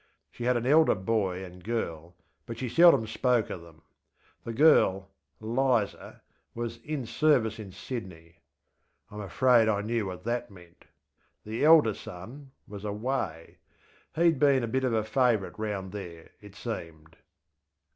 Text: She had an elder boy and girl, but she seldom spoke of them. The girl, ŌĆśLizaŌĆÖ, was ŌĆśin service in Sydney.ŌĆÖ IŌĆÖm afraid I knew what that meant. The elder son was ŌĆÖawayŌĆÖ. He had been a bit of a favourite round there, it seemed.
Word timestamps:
She 0.31 0.45
had 0.45 0.57
an 0.57 0.65
elder 0.65 0.95
boy 0.95 1.43
and 1.45 1.63
girl, 1.63 2.15
but 2.47 2.57
she 2.57 2.67
seldom 2.69 3.05
spoke 3.05 3.51
of 3.51 3.61
them. 3.61 3.83
The 4.43 4.51
girl, 4.51 5.11
ŌĆśLizaŌĆÖ, 5.43 6.21
was 6.55 6.79
ŌĆśin 6.79 7.05
service 7.07 7.59
in 7.59 7.71
Sydney.ŌĆÖ 7.71 9.15
IŌĆÖm 9.19 9.23
afraid 9.23 9.69
I 9.69 9.81
knew 9.81 10.07
what 10.07 10.23
that 10.23 10.49
meant. 10.49 10.85
The 11.45 11.63
elder 11.63 11.93
son 11.93 12.49
was 12.67 12.83
ŌĆÖawayŌĆÖ. 12.83 13.55
He 14.15 14.23
had 14.25 14.39
been 14.39 14.63
a 14.63 14.67
bit 14.67 14.83
of 14.83 14.93
a 14.93 15.03
favourite 15.03 15.59
round 15.59 15.91
there, 15.91 16.31
it 16.41 16.55
seemed. 16.55 17.17